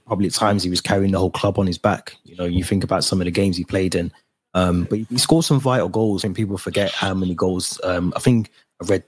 [0.07, 2.17] probably at times he was carrying the whole club on his back.
[2.25, 4.11] You know, you think about some of the games he played in,
[4.55, 7.79] um, but he scored some vital goals, and people forget how many goals.
[7.85, 9.05] Um, I think I read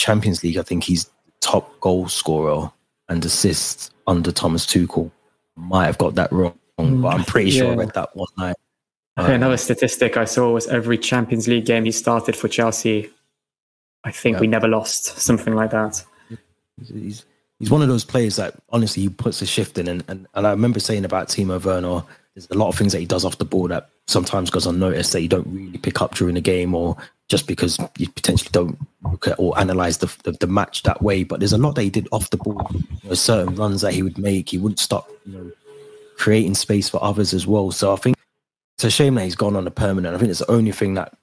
[0.00, 1.10] Champions League, I think he's
[1.40, 2.72] top goal scorer
[3.08, 5.10] and assists under Thomas Tuchel.
[5.56, 8.56] Might have got that wrong, but I'm pretty sure I read that one night.
[9.16, 13.10] Um, Another statistic I saw was every Champions League game he started for Chelsea,
[14.04, 14.40] I think yeah.
[14.40, 16.02] we never lost, something like that.
[16.78, 17.26] He's
[17.58, 20.46] he's one of those players that honestly he puts a shift in, and, and, and
[20.46, 22.02] I remember saying about Timo Werner,
[22.34, 25.12] there's a lot of things that he does off the ball that sometimes goes unnoticed
[25.12, 26.96] that you don't really pick up during the game, or
[27.30, 31.22] just because you potentially don't look at or analyze the, the, the match that way.
[31.22, 33.94] But there's a lot that he did off the ball, you know, certain runs that
[33.94, 34.50] he would make.
[34.50, 35.52] He wouldn't stop, you know,
[36.18, 37.70] creating space for others as well.
[37.70, 38.16] So I think
[38.76, 40.14] it's a shame that he's gone on a permanent.
[40.14, 41.16] I think it's the only thing that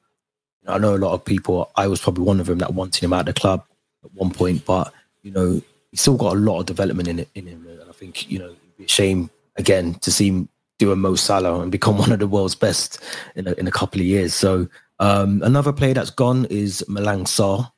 [0.66, 1.72] I know a lot of people.
[1.76, 3.66] I was probably one of them that wanted him out of the club
[4.06, 4.94] at one point, but
[5.24, 7.94] you know he's still got a lot of development in it in him, and I
[7.94, 11.60] think you know it'd be a shame again to see him do a Mo Salah
[11.62, 13.00] and become one of the world's best
[13.36, 14.34] in a, in a couple of years.
[14.34, 14.68] So
[15.00, 17.72] um, another player that's gone is Malang Sarr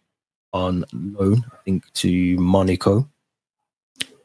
[0.54, 3.08] on loan, I think, to Monaco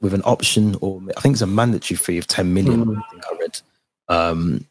[0.01, 2.85] with an option, or I think it's a mandatory fee of 10 million.
[2.85, 2.99] Mm.
[2.99, 3.61] I think I read.
[4.09, 4.67] Um,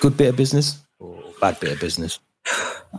[0.00, 2.18] good bit of business or bad bit of business?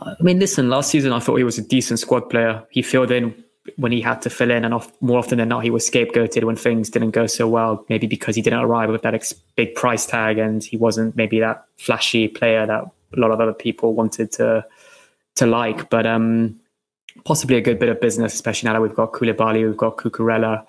[0.02, 2.65] I mean, listen, last season I thought he was a decent squad player.
[2.70, 3.43] He filled in
[3.76, 6.43] when he had to fill in, and off, more often than not, he was scapegoated
[6.46, 7.86] when things didn't go so well.
[7.89, 11.39] Maybe because he didn't arrive with that ex- big price tag, and he wasn't maybe
[11.41, 12.86] that flashy player that
[13.17, 14.65] a lot of other people wanted to
[15.36, 15.89] to like.
[15.89, 16.60] But um,
[17.25, 20.65] possibly a good bit of business, especially now that we've got Koulibaly, we've got Cucurella,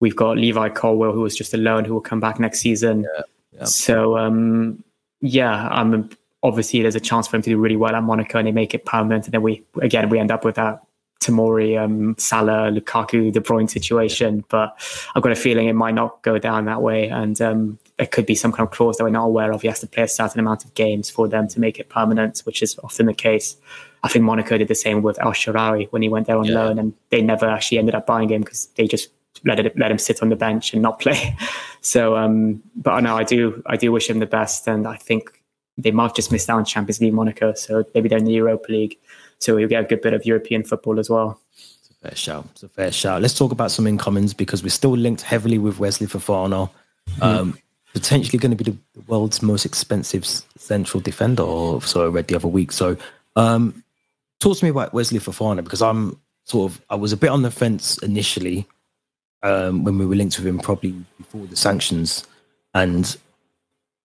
[0.00, 3.02] we've got Levi Colwill, who was just a loan, who will come back next season.
[3.02, 3.64] Yeah, yeah.
[3.64, 4.82] So um,
[5.20, 6.10] yeah, um,
[6.42, 8.74] obviously there's a chance for him to do really well at Monaco and they make
[8.74, 9.26] it permanent.
[9.26, 10.82] And then we, again, we end up with that
[11.20, 14.44] Tomori, um, Salah, Lukaku, De Bruyne situation.
[14.48, 14.76] But
[15.14, 17.08] I've got a feeling it might not go down that way.
[17.08, 19.62] And um, it could be some kind of clause that we're not aware of.
[19.62, 22.40] He has to play a certain amount of games for them to make it permanent,
[22.40, 23.56] which is often the case.
[24.02, 26.54] I think Monaco did the same with El Shaarawy when he went there on yeah.
[26.54, 29.10] loan, and they never actually ended up buying him because they just
[29.44, 31.36] let it let him sit on the bench and not play.
[31.80, 34.96] So, um, but I know I do I do wish him the best, and I
[34.96, 35.40] think
[35.78, 38.32] they might have just missed out on Champions League Monaco, so maybe they're in the
[38.32, 38.98] Europa League,
[39.38, 41.40] so we'll get a good bit of European football as well.
[41.54, 42.46] It's a fair shout.
[42.52, 43.22] It's a fair shout.
[43.22, 46.70] Let's talk about some incomings because we're still linked heavily with Wesley Fofana.
[47.08, 47.22] Mm-hmm.
[47.22, 47.58] Um,
[47.92, 48.76] potentially going to be the,
[49.06, 52.72] world's most expensive central defender, or so I read the other week.
[52.72, 52.96] So,
[53.36, 53.82] um,
[54.40, 57.42] talk to me about Wesley Fofana because I'm sort of I was a bit on
[57.42, 58.66] the fence initially
[59.42, 62.26] um, when we were linked with him probably before the sanctions.
[62.74, 63.16] And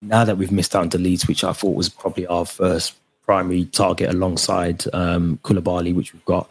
[0.01, 2.95] now that we've missed out on Leeds, which I thought was probably our first
[3.25, 6.49] primary target alongside um, Koulibaly, which we've got.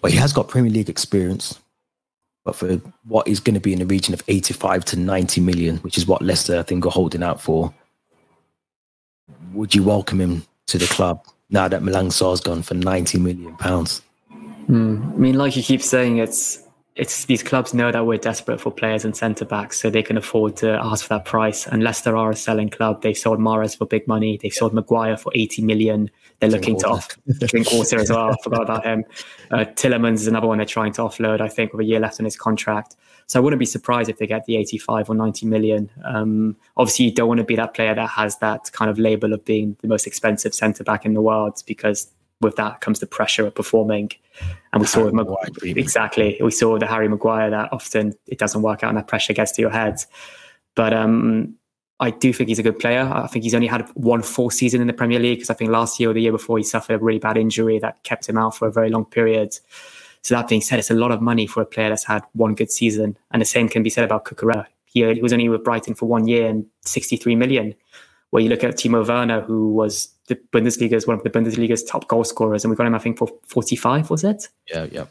[0.00, 1.58] But he has got Premier League experience.
[2.46, 5.78] But for what is going to be in the region of 85 to 90 million,
[5.78, 7.74] which is what Leicester, I think, are holding out for,
[9.52, 13.56] would you welcome him to the club now that Malang Sarr's gone for 90 million
[13.56, 14.00] pounds?
[14.68, 15.12] Mm.
[15.12, 16.62] I mean, like you keep saying, it's
[16.96, 20.16] it's these clubs know that we're desperate for players and centre backs, so they can
[20.16, 21.66] afford to ask for that price.
[21.66, 23.02] And Leicester are a selling club.
[23.02, 24.38] They sold Mahrez for big money.
[24.40, 26.10] They sold Maguire for 80 million.
[26.40, 27.16] They're drink looking water.
[27.26, 28.30] to off Drinkwater as well.
[28.30, 29.04] I forgot about him.
[29.50, 31.42] Uh, Tielemans is another one they're trying to offload.
[31.42, 32.96] I think with a year left on his contract.
[33.26, 35.90] So I wouldn't be surprised if they get the 85 or 90 million.
[36.04, 39.34] Um, obviously, you don't want to be that player that has that kind of label
[39.34, 42.08] of being the most expensive centre back in the world because
[42.40, 44.10] with that comes the pressure of performing.
[44.72, 45.26] And we saw Mag-
[45.62, 49.32] exactly we saw the Harry Maguire that often it doesn't work out and that pressure
[49.32, 49.98] gets to your head.
[50.74, 51.54] But um,
[51.98, 53.10] I do think he's a good player.
[53.12, 55.70] I think he's only had one full season in the Premier League because I think
[55.70, 58.36] last year or the year before he suffered a really bad injury that kept him
[58.36, 59.58] out for a very long period.
[60.20, 62.54] So that being said, it's a lot of money for a player that's had one
[62.54, 64.66] good season, and the same can be said about Cucurella.
[64.84, 67.74] He, he was only with Brighton for one year and 63 million.
[68.36, 71.82] Where you look at Timo Werner, who was the Bundesliga is one of the Bundesliga's
[71.82, 74.50] top goal scorers, and we got him, I think, for 45, was it?
[74.68, 75.06] Yeah, yeah.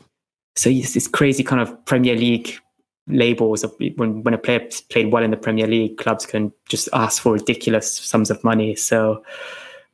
[0.56, 2.60] So it's this crazy kind of Premier League
[3.08, 6.88] labels of when, when a player played well in the Premier League, clubs can just
[6.94, 8.76] ask for ridiculous sums of money.
[8.76, 9.24] So,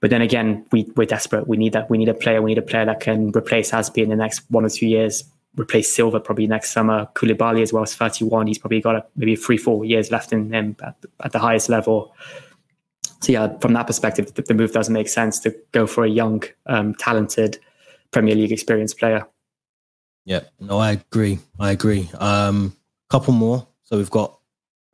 [0.01, 1.47] but then again, we, we're desperate.
[1.47, 1.89] We need that.
[1.89, 2.41] We need a player.
[2.41, 5.23] We need a player that can replace Azpi in the next one or two years,
[5.57, 7.07] replace Silva probably next summer.
[7.15, 8.47] Koulibaly as well as 31.
[8.47, 11.69] He's probably got a, maybe three, four years left in him at, at the highest
[11.69, 12.13] level
[13.21, 16.09] so yeah, from that perspective, the, the, move doesn't make sense to go for a
[16.09, 17.59] young, um, talented
[18.11, 19.27] Premier League experienced player.
[20.25, 21.39] Yeah, no, I agree.
[21.59, 22.09] I agree.
[22.17, 22.75] Um,
[23.09, 23.67] couple more.
[23.83, 24.37] So we've got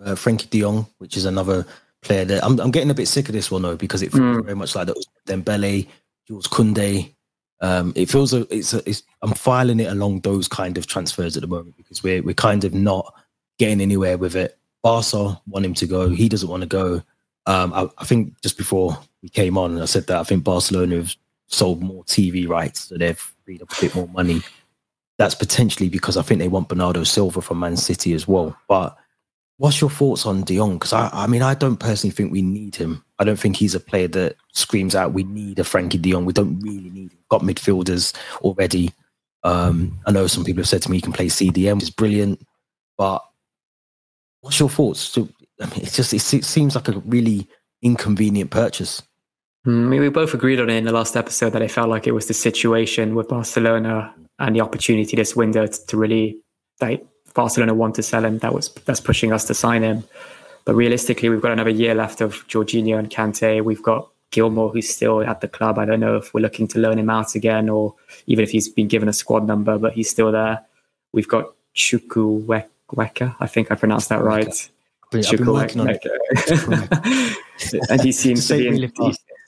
[0.03, 1.65] uh, Frenkie De Jong, which is another
[2.01, 4.37] player that I'm, I'm getting a bit sick of this one though because it feels
[4.37, 4.43] mm.
[4.43, 5.87] very much like that Dembele,
[6.27, 7.13] Jules Koundé.
[7.59, 11.35] Um, it feels a, it's, a, it's I'm filing it along those kind of transfers
[11.37, 13.13] at the moment because we're we're kind of not
[13.57, 14.57] getting anywhere with it.
[14.83, 16.09] Barca want him to go.
[16.09, 17.01] He doesn't want to go.
[17.47, 20.97] Um, I, I, think just before we came on, I said that I think Barcelona
[20.97, 21.15] have
[21.47, 24.41] sold more TV rights, so they've freed up a bit more money.
[25.17, 28.55] that's potentially because I think they want Bernardo Silva from Man City as well.
[28.67, 28.97] But
[29.57, 30.73] what's your thoughts on De Jong?
[30.73, 33.03] Because I, I mean, I don't personally think we need him.
[33.17, 36.25] I don't think he's a player that screams out, "We need a Frenkie De Jong."
[36.25, 37.11] We don't really need.
[37.11, 37.19] Him.
[37.29, 38.91] Got midfielders already.
[39.43, 41.89] Um, I know some people have said to me he can play CDM, which is
[41.89, 42.45] brilliant.
[42.97, 43.23] But
[44.41, 44.99] what's your thoughts?
[44.99, 45.29] So,
[45.61, 47.47] I mean, it's just it seems like a really
[47.81, 49.01] inconvenient purchase.
[49.63, 51.89] Hmm, I mean, we both agreed on it in the last episode that it felt
[51.89, 56.37] like it was the situation with Barcelona and the opportunity this window to really
[56.79, 58.37] like Barcelona want to sell him.
[58.39, 60.03] That was that's pushing us to sign him.
[60.65, 63.63] But realistically, we've got another year left of Jorginho and Kante.
[63.63, 65.79] We've got Gilmour, who's still at the club.
[65.79, 68.67] I don't know if we're looking to loan him out again or even if he's
[68.67, 70.65] been given a squad number, but he's still there.
[71.13, 73.35] We've got Chukwuemeka.
[73.39, 74.69] I think I pronounced that right.
[75.11, 76.17] Chukwuemeka.
[77.89, 78.91] and he seems to be in.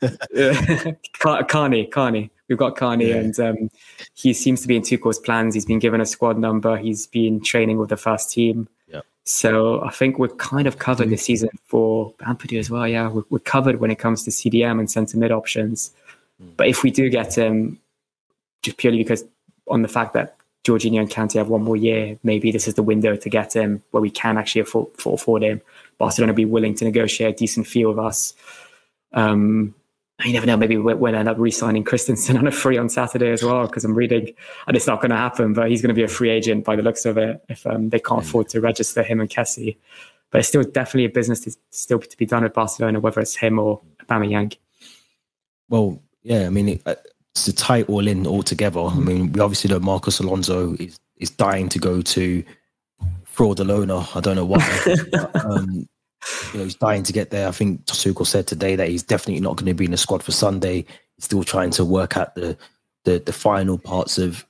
[1.47, 2.31] Carney, Carney.
[2.47, 3.15] We've got Carney, yeah.
[3.17, 3.69] and um,
[4.15, 5.53] he seems to be in Tuchel's plans.
[5.53, 6.77] He's been given a squad number.
[6.77, 8.67] He's been training with the first team.
[8.87, 9.01] Yeah.
[9.23, 11.11] So I think we're kind of covered mm-hmm.
[11.11, 12.87] this season for Ampadu as well.
[12.87, 15.91] Yeah, we're, we're, covered when it comes to CDM and centre mid options.
[16.41, 16.57] Mm.
[16.57, 17.79] But if we do get him,
[18.63, 19.23] just purely because
[19.67, 22.83] on the fact that Jorginho and Kante have one more year, maybe this is the
[22.83, 25.61] window to get him where we can actually afford, afford him.
[25.97, 28.33] Barcelona be willing to negotiate a decent fee with us.
[29.13, 29.73] Um,
[30.25, 30.57] you never know.
[30.57, 33.95] Maybe we'll end up re-signing Christensen on a free on Saturday as well because I'm
[33.95, 34.33] reading,
[34.67, 35.53] and it's not going to happen.
[35.53, 37.89] But he's going to be a free agent by the looks of it if um,
[37.89, 38.27] they can't mm.
[38.27, 39.77] afford to register him and Kessie.
[40.31, 43.35] But it's still definitely a business to, still to be done at Barcelona, whether it's
[43.35, 44.55] him or Aubameyang.
[45.69, 46.83] Well, yeah, I mean, it,
[47.45, 48.81] to tie it all in all together.
[48.81, 52.43] I mean, we obviously know Marcos Alonso is is dying to go to
[53.35, 54.15] Fraudalona.
[54.15, 54.65] I don't know why.
[55.11, 55.87] but, um,
[56.53, 57.47] you know, he's dying to get there.
[57.47, 60.23] I think Tuchel said today that he's definitely not going to be in the squad
[60.23, 60.85] for Sunday.
[61.15, 62.57] He's still trying to work out the
[63.05, 64.45] the, the final parts of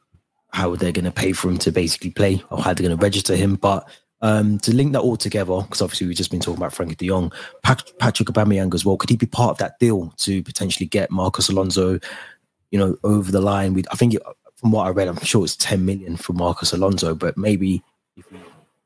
[0.51, 3.03] how they're going to pay for him to basically play or how they're going to
[3.03, 3.55] register him.
[3.55, 3.87] But
[4.21, 7.07] um, to link that all together, because obviously we've just been talking about Frenkie de
[7.07, 7.31] Jong,
[7.63, 8.97] Patrick Aubameyang as well.
[8.97, 11.99] Could he be part of that deal to potentially get Marcos Alonso,
[12.71, 13.73] you know, over the line?
[13.73, 14.21] With I think it,
[14.55, 17.81] from what I read, I'm sure it's 10 million for Marcos Alonso, but maybe
[18.17, 18.39] if we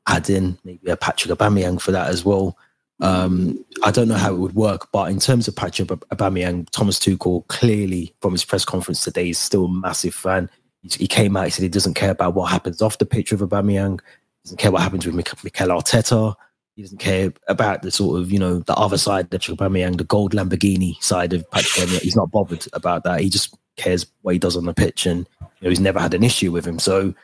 [0.06, 2.56] add in maybe a Patrick Aubameyang for that as well,
[3.00, 6.98] um, I don't know how it would work, but in terms of Patrick Aubameyang, Thomas
[6.98, 10.48] Tuchel clearly from his press conference today is still a massive fan.
[10.82, 13.40] He, came out, he said he doesn't care about what happens off the pitch with
[13.40, 14.00] Aubameyang.
[14.00, 16.34] He doesn't care what happens with Mikel Arteta.
[16.76, 20.04] He doesn't care about the sort of, you know, the other side of Aubameyang, the
[20.04, 22.02] gold Lamborghini side of Patrick Aubameyang.
[22.02, 23.20] He's not bothered about that.
[23.20, 26.14] He just cares what he does on the pitch and, you know, he's never had
[26.14, 26.78] an issue with him.
[26.78, 27.14] So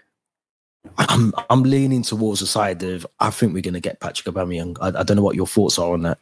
[0.98, 4.76] I'm I'm leaning towards the side of I think we're going to get Patrick Aubameyang.
[4.80, 6.18] I, I don't know what your thoughts are on that.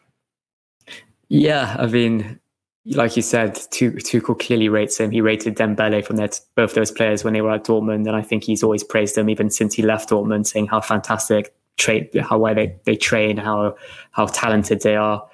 [1.28, 2.40] Yeah, I mean,
[2.86, 5.10] like you said, Tuchel clearly rates him.
[5.10, 8.22] He rated Dembele from that both those players when they were at Dortmund, and I
[8.22, 12.38] think he's always praised them even since he left Dortmund, saying how fantastic train, how
[12.38, 13.76] well they, they train, how
[14.10, 15.28] how talented they are.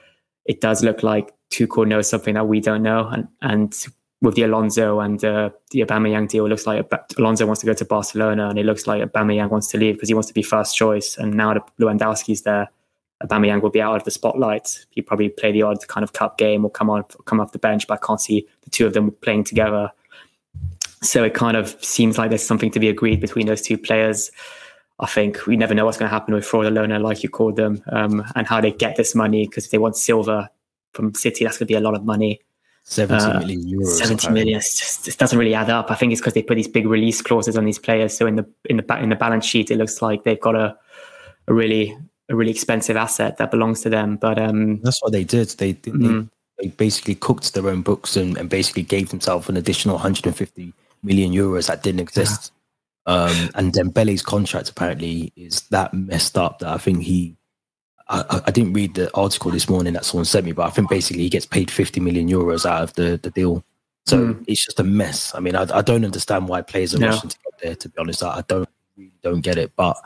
[0.45, 3.87] It does look like Tuchel knows something that we don't know, and and
[4.25, 7.75] with the Alonso and uh, the Aubameyang deal, it looks like Alonso wants to go
[7.75, 10.43] to Barcelona, and it looks like Aubameyang wants to leave because he wants to be
[10.43, 11.19] first choice.
[11.19, 12.71] And now that Lewandowski's there,
[13.23, 14.87] Aubameyang will be out of the spotlight.
[14.91, 17.59] He probably play the odd kind of cup game or come on come off the
[17.59, 19.93] bench, but I can't see the two of them playing together.
[21.03, 24.31] So it kind of seems like there's something to be agreed between those two players.
[25.01, 27.83] I think we never know what's going to happen with Fraudalona, like you called them,
[27.93, 29.47] um, and how they get this money.
[29.47, 30.51] Because if they want Silva
[30.95, 32.41] from City, that's going to be a lot of money.
[32.85, 33.99] 70 uh, million euros.
[33.99, 34.61] 70 million.
[34.61, 35.91] Just, it doesn't really add up.
[35.91, 38.17] I think it's because they put these big release clauses on these players.
[38.17, 40.77] So in the in the in the balance sheet, it looks like they've got a
[41.49, 41.97] a really
[42.29, 44.17] a really expensive asset that belongs to them.
[44.17, 45.49] But um, that's what they did.
[45.51, 46.23] They they, mm-hmm.
[46.59, 50.73] they basically cooked their own books and, and basically gave themselves an additional 150
[51.03, 52.53] million euros that didn't exist.
[53.07, 53.15] Yeah.
[53.15, 57.37] Um, and Dembele's contract apparently is that messed up that I think he
[58.09, 60.91] I, I, didn't read the article this morning that someone sent me, but I think
[60.91, 63.65] basically he gets paid 50 million euros out of the, the deal.
[64.07, 64.45] So mm.
[64.47, 65.35] it's just a mess.
[65.35, 67.09] I mean, I, I don't understand why players are no.
[67.09, 68.23] rushing to get there, to be honest.
[68.23, 69.73] I, I don't really don't get it.
[69.75, 69.97] But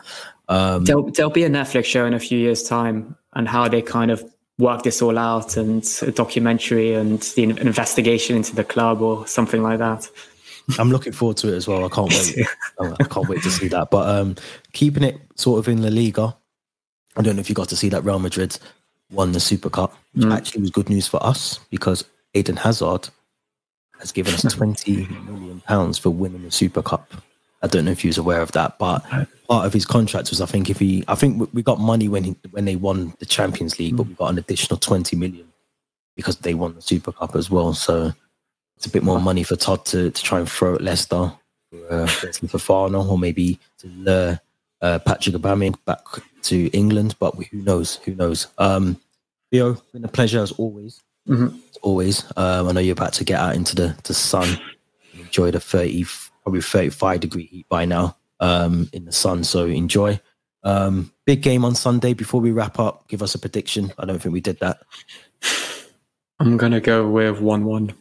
[0.48, 3.82] um, there'll, there'll be a Netflix show in a few years' time and how they
[3.82, 4.24] kind of
[4.58, 9.62] work this all out and a documentary and the investigation into the club or something
[9.62, 10.08] like that.
[10.78, 11.84] I'm looking forward to it as well.
[11.84, 12.46] I can't wait.
[13.00, 13.90] I can't wait to see that.
[13.90, 14.36] But um,
[14.72, 16.36] keeping it sort of in La Liga,
[17.18, 18.58] I don't know if you got to see that Real Madrid
[19.10, 20.34] won the Super Cup, which mm.
[20.34, 23.08] actually was good news for us because Eden Hazard
[23.98, 27.12] has given us 20 million pounds for winning the Super Cup.
[27.60, 29.00] I don't know if he was aware of that, but
[29.48, 32.22] part of his contract was I think if he, I think we got money when
[32.22, 35.48] he, when they won the Champions League, but we got an additional 20 million
[36.14, 37.74] because they won the Super Cup as well.
[37.74, 38.12] So
[38.76, 41.32] it's a bit more money for Todd to, to try and throw at Leicester.
[41.90, 44.40] uh, Fofana or maybe to lure
[44.80, 46.04] uh, Patrick Aubameyang back
[46.42, 47.16] to England.
[47.18, 47.96] But who knows?
[48.04, 48.48] Who knows?
[48.58, 49.00] Um,
[49.50, 51.02] Theo, been a pleasure as always.
[51.28, 51.56] Mm-hmm.
[51.70, 52.24] As always.
[52.36, 54.58] Um, I know you're about to get out into the, the sun,
[55.14, 56.04] enjoy the 30,
[56.42, 59.44] probably 35 degree heat by now um, in the sun.
[59.44, 60.20] So enjoy.
[60.64, 62.14] Um, big game on Sunday.
[62.14, 63.92] Before we wrap up, give us a prediction.
[63.98, 64.82] I don't think we did that.
[66.40, 67.92] I'm gonna go with one-one.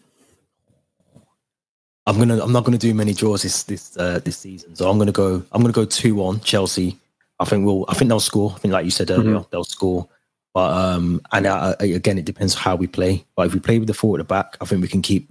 [2.05, 2.41] I'm gonna.
[2.41, 4.75] I'm not gonna do many draws this this uh, this season.
[4.75, 5.43] So I'm gonna go.
[5.51, 6.97] I'm gonna go two one Chelsea.
[7.39, 7.85] I think we'll.
[7.87, 8.53] I think they'll score.
[8.55, 9.49] I think, like you said earlier, mm-hmm.
[9.51, 10.07] they'll score.
[10.53, 13.25] But um, and uh, again, it depends how we play.
[13.35, 15.29] But if we play with the four at the back, I think we can keep.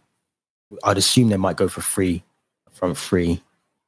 [0.84, 2.22] I'd assume they might go for free,
[2.70, 3.40] front three.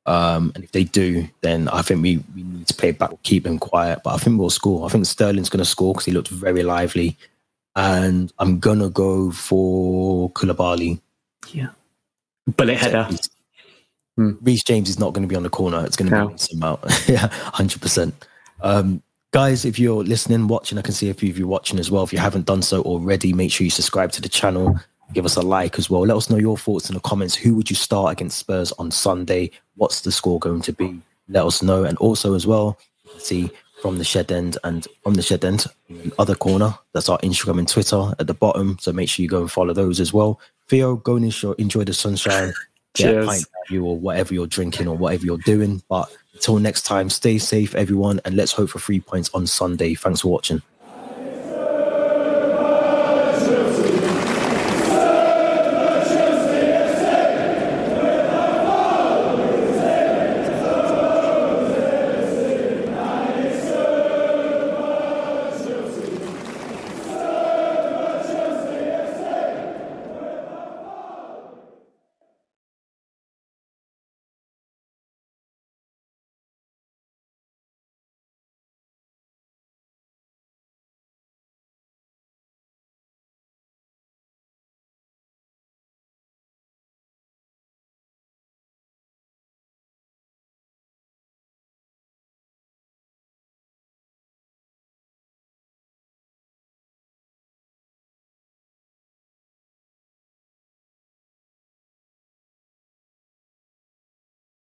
[0.07, 3.45] Um, and if they do, then I think we, we need to play back, keep
[3.45, 4.01] them quiet.
[4.03, 4.87] But I think we'll score.
[4.87, 7.17] I think Sterling's going to score because he looked very lively.
[7.77, 10.99] And I'm going to go for Koulibaly.
[11.53, 11.69] Yeah.
[12.47, 13.09] Bullet header.
[14.19, 14.33] Hmm.
[14.43, 15.85] Reece James is not going to be on the corner.
[15.87, 16.29] It's going to no.
[16.31, 16.81] be some out.
[17.07, 18.13] yeah, 100%.
[18.61, 19.01] Um,
[19.31, 22.03] guys, if you're listening, watching, I can see a few of you watching as well.
[22.03, 24.77] If you haven't done so already, make sure you subscribe to the channel
[25.13, 26.03] give us a like as well.
[26.03, 27.35] Let us know your thoughts in the comments.
[27.35, 29.51] Who would you start against Spurs on Sunday?
[29.77, 31.01] What's the score going to be?
[31.29, 31.85] Let us know.
[31.85, 32.79] And also as well,
[33.19, 33.51] see
[33.83, 35.67] from the shed end and from the shed end,
[36.19, 36.75] other corner.
[36.93, 38.77] That's our Instagram and Twitter at the bottom.
[38.81, 40.41] So make sure you go and follow those as well.
[40.69, 42.53] Theo, go and enjoy, enjoy the sunshine.
[42.99, 43.47] Cheers.
[43.71, 45.83] You or whatever you're drinking or whatever you're doing.
[45.89, 49.95] But until next time, stay safe, everyone, and let's hope for three points on Sunday.
[49.95, 50.63] Thanks for watching.